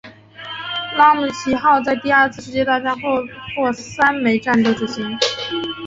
[0.97, 3.23] 拉姆齐号在第二次世界大战共
[3.55, 5.15] 获三枚战斗之星。